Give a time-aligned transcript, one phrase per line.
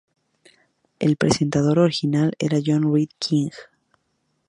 [0.97, 3.51] El presentador original era John Reed King.